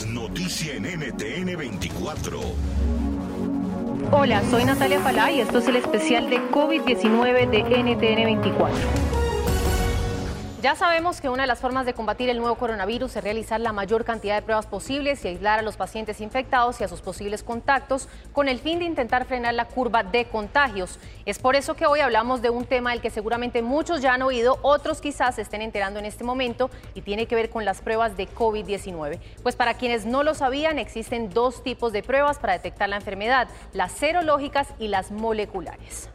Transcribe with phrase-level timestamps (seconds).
[0.00, 2.40] noticia en NTN 24.
[4.10, 9.21] Hola, soy Natalia Falá y esto es el especial de COVID-19 de NTN 24.
[10.62, 13.72] Ya sabemos que una de las formas de combatir el nuevo coronavirus es realizar la
[13.72, 17.42] mayor cantidad de pruebas posibles y aislar a los pacientes infectados y a sus posibles
[17.42, 21.00] contactos con el fin de intentar frenar la curva de contagios.
[21.26, 24.22] Es por eso que hoy hablamos de un tema del que seguramente muchos ya han
[24.22, 27.80] oído, otros quizás se estén enterando en este momento y tiene que ver con las
[27.80, 29.18] pruebas de COVID-19.
[29.42, 33.48] Pues para quienes no lo sabían, existen dos tipos de pruebas para detectar la enfermedad,
[33.72, 36.08] las serológicas y las moleculares.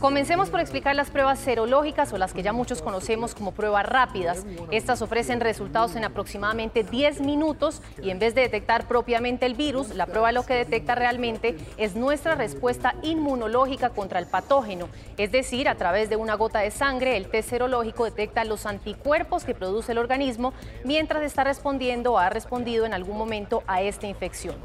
[0.00, 4.44] Comencemos por explicar las pruebas serológicas o las que ya muchos conocemos como pruebas rápidas.
[4.70, 9.94] Estas ofrecen resultados en aproximadamente 10 minutos y en vez de detectar propiamente el virus,
[9.94, 14.88] la prueba lo que detecta realmente es nuestra respuesta inmunológica contra el patógeno.
[15.16, 19.44] Es decir, a través de una gota de sangre, el test serológico detecta los anticuerpos
[19.44, 20.52] que produce el organismo
[20.84, 24.56] mientras está respondiendo o ha respondido en algún momento a esta infección.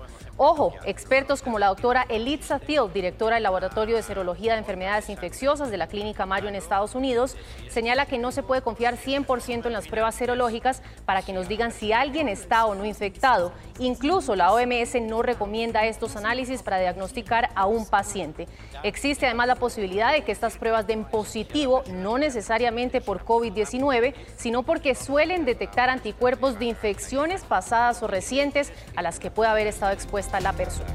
[0.42, 5.70] Ojo, expertos como la doctora Elitza Thiel, directora del Laboratorio de Serología de Enfermedades Infecciosas
[5.70, 7.36] de la Clínica Mayo en Estados Unidos,
[7.70, 11.74] señala que no se puede confiar 100% en las pruebas serológicas para que nos digan
[11.74, 13.52] si alguien está o no infectado.
[13.80, 18.48] Incluso la OMS no recomienda estos análisis para diagnosticar a un paciente.
[18.84, 24.64] Existe además la posibilidad de que estas pruebas den positivo, no necesariamente por COVID-19, sino
[24.64, 29.92] porque suelen detectar anticuerpos de infecciones pasadas o recientes a las que puede haber estado
[29.92, 30.94] expuesta la persona.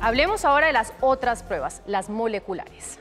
[0.00, 2.98] Hablemos ahora de las otras pruebas, las moleculares.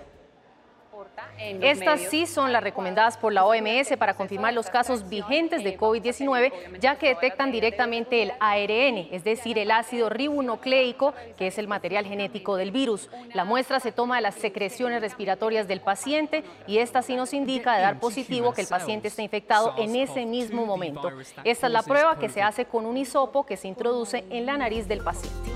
[1.39, 6.79] Estas sí son las recomendadas por la OMS para confirmar los casos vigentes de COVID-19,
[6.79, 12.05] ya que detectan directamente el ARN, es decir, el ácido ribonucleico, que es el material
[12.05, 13.09] genético del virus.
[13.33, 17.75] La muestra se toma de las secreciones respiratorias del paciente y esta sí nos indica
[17.75, 21.09] de dar positivo que el paciente está infectado en ese mismo momento.
[21.43, 24.57] Esta es la prueba que se hace con un hisopo que se introduce en la
[24.57, 25.46] nariz del paciente.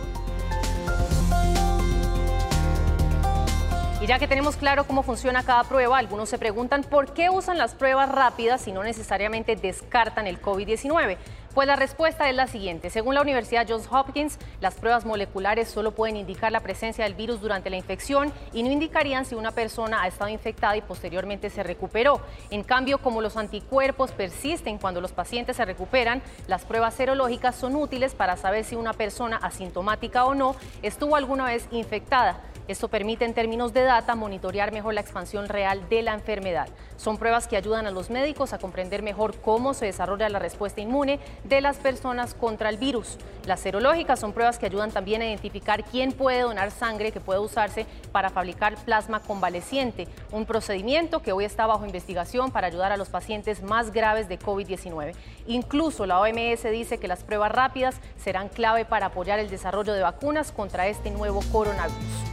[4.01, 7.59] Y ya que tenemos claro cómo funciona cada prueba, algunos se preguntan por qué usan
[7.59, 11.17] las pruebas rápidas si no necesariamente descartan el COVID-19.
[11.53, 12.89] Pues la respuesta es la siguiente.
[12.89, 17.41] Según la Universidad Johns Hopkins, las pruebas moleculares solo pueden indicar la presencia del virus
[17.41, 21.62] durante la infección y no indicarían si una persona ha estado infectada y posteriormente se
[21.62, 22.22] recuperó.
[22.50, 27.75] En cambio, como los anticuerpos persisten cuando los pacientes se recuperan, las pruebas serológicas son
[27.75, 32.41] útiles para saber si una persona asintomática o no estuvo alguna vez infectada.
[32.68, 36.68] Esto permite en términos de data monitorear mejor la expansión real de la enfermedad.
[36.96, 40.82] Son pruebas que ayudan a los médicos a comprender mejor cómo se desarrolla la respuesta
[40.82, 43.18] inmune de las personas contra el virus.
[43.46, 47.40] Las serológicas son pruebas que ayudan también a identificar quién puede donar sangre que puede
[47.40, 52.98] usarse para fabricar plasma convaleciente, un procedimiento que hoy está bajo investigación para ayudar a
[52.98, 55.14] los pacientes más graves de COVID-19.
[55.48, 60.02] Incluso la OMS dice que las pruebas rápidas serán clave para apoyar el desarrollo de
[60.02, 62.31] vacunas contra este nuevo coronavirus.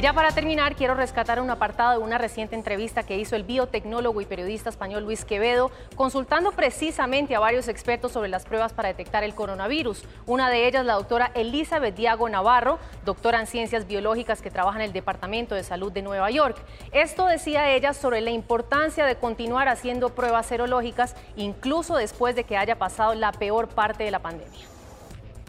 [0.00, 3.44] Y ya para terminar, quiero rescatar un apartado de una reciente entrevista que hizo el
[3.44, 8.88] biotecnólogo y periodista español Luis Quevedo, consultando precisamente a varios expertos sobre las pruebas para
[8.88, 10.04] detectar el coronavirus.
[10.24, 14.86] Una de ellas, la doctora Elizabeth Diago Navarro, doctora en ciencias biológicas que trabaja en
[14.86, 16.56] el Departamento de Salud de Nueva York.
[16.92, 22.56] Esto decía ella sobre la importancia de continuar haciendo pruebas serológicas, incluso después de que
[22.56, 24.79] haya pasado la peor parte de la pandemia.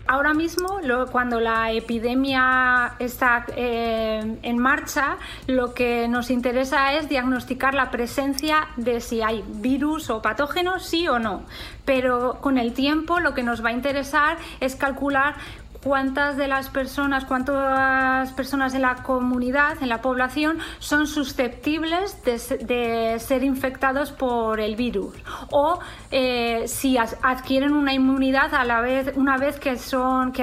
[0.07, 0.79] Ahora mismo,
[1.11, 5.17] cuando la epidemia está eh, en marcha,
[5.47, 11.07] lo que nos interesa es diagnosticar la presencia de si hay virus o patógenos, sí
[11.07, 11.43] o no.
[11.85, 15.35] Pero con el tiempo lo que nos va a interesar es calcular
[15.83, 23.19] cuántas de las personas, cuántas personas en la comunidad, en la población, son susceptibles de,
[23.19, 25.15] ser infectados por el virus
[25.51, 25.79] o
[26.11, 29.71] eh, si adquieren una inmunidad a la vez una vez que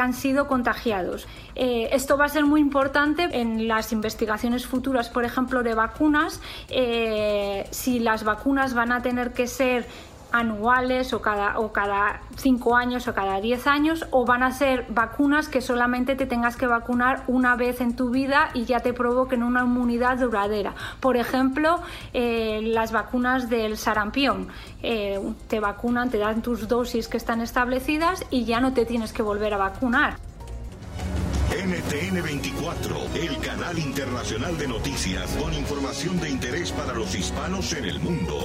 [0.01, 1.27] han sido contagiados.
[1.55, 6.41] Eh, esto va a ser muy importante en las investigaciones futuras, por ejemplo, de vacunas.
[6.69, 9.85] Eh, si las vacunas van a tener que ser
[10.33, 14.87] anuales o cada, o cada cinco años o cada diez años o van a ser
[14.89, 18.93] vacunas que solamente te tengas que vacunar una vez en tu vida y ya te
[18.93, 20.75] provoquen una inmunidad duradera.
[21.01, 21.81] Por ejemplo,
[22.13, 24.49] eh, las vacunas del sarampión.
[24.83, 29.13] Eh, te vacunan, te dan tus dosis que están establecidas y ya no te tienes
[29.13, 30.17] que volver a vacunar.
[31.51, 37.85] NTN 24, el canal internacional de noticias con información de interés para los hispanos en
[37.87, 38.39] el mundo.